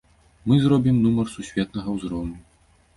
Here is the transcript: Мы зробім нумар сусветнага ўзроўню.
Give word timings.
Мы 0.47 0.57
зробім 0.63 0.97
нумар 1.05 1.31
сусветнага 1.37 1.89
ўзроўню. 2.01 2.39